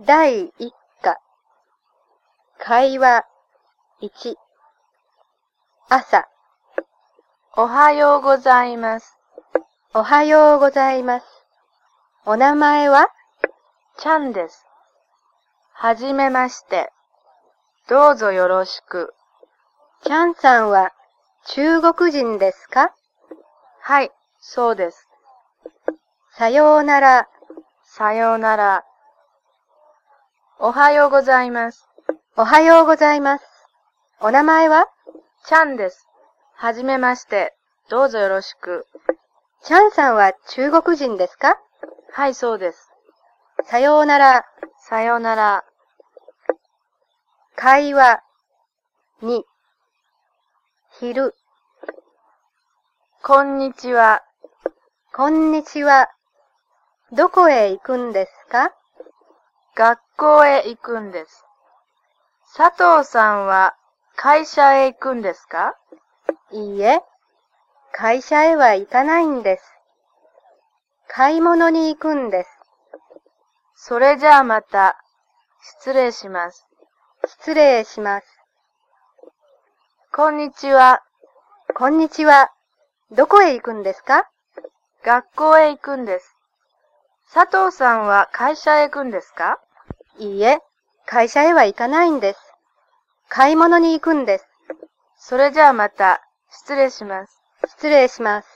[0.00, 1.18] 第一課。
[2.58, 3.24] 会話
[4.02, 4.34] 1。
[5.88, 6.26] 朝。
[7.56, 9.16] おはようございます。
[9.94, 11.26] おはようございます。
[12.26, 13.08] お名前は？
[13.96, 14.66] ちゃんです。
[15.72, 16.90] はじめまして。
[17.88, 19.14] どうぞよろしく。
[20.02, 20.90] ちゃんさんは
[21.46, 22.92] 中国人ですか？
[23.80, 25.08] はい、そうです。
[26.32, 27.28] さようなら。
[27.84, 28.84] さようなら。
[30.66, 31.84] おはようございます。
[32.38, 33.44] おはようございます。
[34.22, 34.86] お名前は？
[35.46, 36.06] ちゃんです。
[36.56, 37.52] はじめまして。
[37.90, 38.86] どうぞよろしく。
[39.62, 41.58] ちゃんさんは中国人ですか？
[42.12, 42.88] はい、そうです。
[43.64, 44.46] さようなら。
[44.88, 45.64] さようなら。
[47.56, 48.22] 会話
[49.22, 49.42] 2。
[50.98, 51.34] 昼。
[53.22, 54.22] こんにちは。
[55.14, 56.08] こんにちは。
[57.12, 58.72] どこへ行くんですか？
[59.76, 61.44] 学校へ行くんです。
[62.56, 63.74] 佐藤さんは
[64.14, 65.74] 会社へ行くんですか？
[66.52, 67.02] いいえ、
[67.92, 69.64] 会社へは行かないんです。
[71.08, 72.50] 買い物に行くんです。
[73.74, 74.96] それじゃあまた。
[75.80, 76.68] 失礼します。
[77.26, 78.26] 失礼します。
[80.12, 81.02] こんにちは。
[81.74, 82.52] こんにちは。
[83.10, 84.28] どこへ行くんですか？
[85.04, 86.36] 学校へ行くんです。
[87.34, 89.58] 佐藤さんは会社へ行くんですか？
[90.18, 90.60] いいえ、
[91.04, 92.38] 会社へは行かないんです。
[93.28, 94.46] 買い物に行くんです。
[95.18, 96.20] それじゃあまた。
[96.52, 97.42] 失礼します。
[97.66, 98.53] 失礼します。